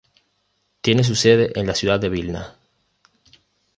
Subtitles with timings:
[0.81, 2.55] Tiene su sede en la ciudad de Vilna.